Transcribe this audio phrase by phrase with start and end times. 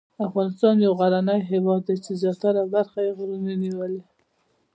[0.27, 4.01] افغانستان یو غرنی هېواد دی چې زیاته برخه یې غرونو نیولې.